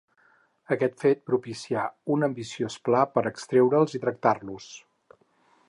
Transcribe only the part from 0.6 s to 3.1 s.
Aquest fet propicià un ambiciós pla